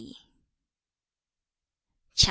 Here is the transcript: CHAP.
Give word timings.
CHAP. 0.01 0.17